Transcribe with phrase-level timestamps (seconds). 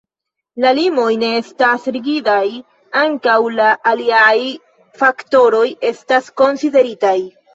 [0.63, 2.45] La limoj ne estas rigidaj,
[3.03, 4.33] ankaŭ la aliaj
[5.03, 7.15] faktoroj estas konsideritaj.